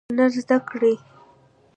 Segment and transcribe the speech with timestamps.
[0.09, 0.95] هنر زده کړئ